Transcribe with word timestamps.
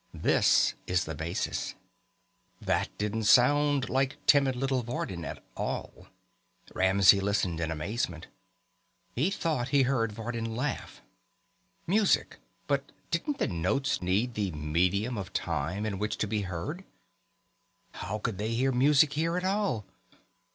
This 0.15 0.73
is 0.87 1.03
the 1.03 1.13
basis." 1.13 1.75
That 2.59 2.89
didn't 2.97 3.25
sound 3.25 3.87
like 3.87 4.17
timid 4.25 4.55
little 4.55 4.81
Vardin 4.81 5.23
at 5.23 5.43
all. 5.55 6.07
Ramsey 6.73 7.19
listened 7.19 7.59
in 7.59 7.69
amazement. 7.69 8.25
He 9.15 9.29
thought 9.29 9.67
he 9.69 9.83
heard 9.83 10.11
Vardin 10.11 10.55
laugh. 10.55 11.01
Music. 11.85 12.37
But 12.65 12.91
didn't 13.11 13.37
the 13.37 13.47
notes 13.47 14.01
need 14.01 14.33
the 14.33 14.49
medium 14.53 15.19
of 15.19 15.33
time 15.33 15.85
in 15.85 15.99
which 15.99 16.17
to 16.17 16.27
be 16.27 16.41
heard? 16.41 16.83
How 17.91 18.17
could 18.17 18.39
they 18.39 18.55
hear 18.55 18.71
music 18.71 19.13
here 19.13 19.37
at 19.37 19.43
all? 19.45 19.85